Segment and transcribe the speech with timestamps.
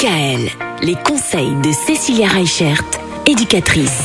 [0.00, 0.48] DKL,
[0.82, 2.82] les conseils de Cécilia Reichert,
[3.26, 4.04] éducatrice.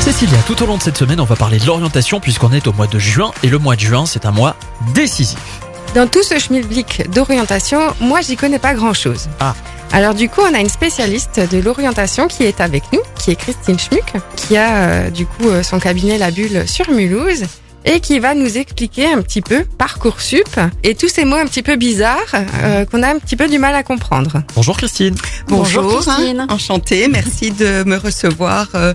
[0.00, 2.72] Cécilia, tout au long de cette semaine, on va parler de l'orientation puisqu'on est au
[2.72, 4.56] mois de juin et le mois de juin, c'est un mois
[4.94, 5.38] décisif.
[5.94, 9.28] Dans tout ce schmilblick d'orientation, moi j'y connais pas grand chose.
[9.38, 9.54] Ah.
[9.92, 13.36] Alors du coup, on a une spécialiste de l'orientation qui est avec nous, qui est
[13.36, 17.44] Christine Schmuck, qui a euh, du coup euh, son cabinet La Bulle sur Mulhouse
[17.86, 21.62] et qui va nous expliquer un petit peu Parcoursup et tous ces mots un petit
[21.62, 22.18] peu bizarres
[22.62, 24.42] euh, qu'on a un petit peu du mal à comprendre.
[24.54, 25.14] Bonjour Christine.
[25.48, 26.40] Bonjour, Bonjour, Christine.
[26.40, 28.68] hein, enchantée, merci de me recevoir.
[28.74, 28.92] euh,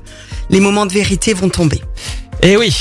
[0.49, 1.81] les moments de vérité vont tomber.
[2.43, 2.75] Eh oui.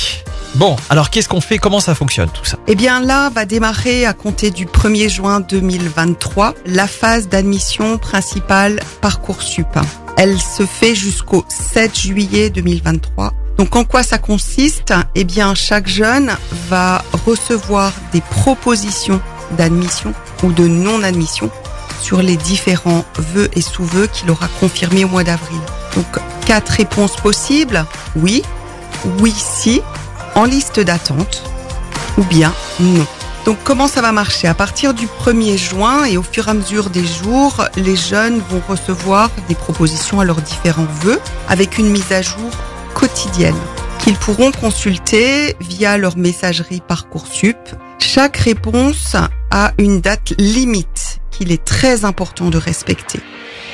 [0.56, 1.58] Bon, alors qu'est-ce qu'on fait?
[1.58, 2.58] Comment ça fonctionne tout ça?
[2.66, 8.80] Eh bien là va démarrer à compter du 1er juin 2023 la phase d'admission principale
[9.00, 9.68] Parcoursup.
[10.16, 13.32] Elle se fait jusqu'au 7 juillet 2023.
[13.60, 14.94] Donc en quoi ça consiste?
[15.14, 16.32] Eh bien chaque jeune
[16.70, 19.20] va recevoir des propositions
[19.58, 21.50] d'admission ou de non-admission
[22.00, 25.60] sur les différents vœux et sous-vœux qu'il aura confirmés au mois d'avril.
[25.94, 26.06] Donc
[26.46, 27.84] quatre réponses possibles?
[28.16, 28.42] Oui,
[29.18, 29.82] oui si,
[30.36, 31.42] en liste d'attente.
[32.16, 33.06] Ou bien non.
[33.44, 34.48] Donc comment ça va marcher?
[34.48, 38.40] À partir du 1er juin et au fur et à mesure des jours, les jeunes
[38.48, 42.50] vont recevoir des propositions à leurs différents vœux avec une mise à jour
[42.94, 43.56] quotidienne
[43.98, 47.58] qu'ils pourront consulter via leur messagerie Parcoursup.
[47.98, 49.14] Chaque réponse
[49.50, 53.20] a une date limite qu'il est très important de respecter.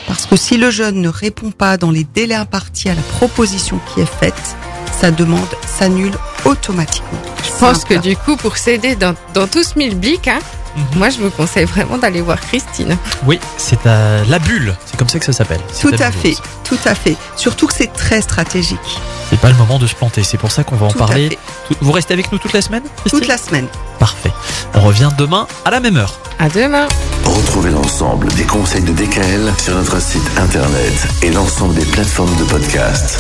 [0.07, 3.81] Parce que si le jeune ne répond pas dans les délais impartis à la proposition
[3.93, 4.57] qui est faite,
[5.01, 7.21] sa demande s'annule automatiquement.
[7.45, 10.39] Je pense que du coup, pour s'aider dans, dans tout ce schmilblick, hein,
[10.77, 10.99] Mhm.
[10.99, 12.97] moi je vous conseille vraiment d'aller voir Christine.
[13.27, 15.61] Oui, c'est à la bulle, c'est comme ça que ça s'appelle.
[15.81, 17.17] Tout à fait, tout à fait.
[17.37, 19.01] Surtout que c'est très stratégique.
[19.31, 21.37] C'est pas le moment de se planter, c'est pour ça qu'on va en Tout parler.
[21.81, 23.67] Vous restez avec nous toute la semaine Christine Toute la semaine.
[23.99, 24.31] Parfait.
[24.75, 26.21] On revient demain à la même heure.
[26.39, 26.87] À demain.
[27.25, 32.45] Retrouvez l'ensemble des conseils de DKL sur notre site internet et l'ensemble des plateformes de
[32.45, 33.19] podcast.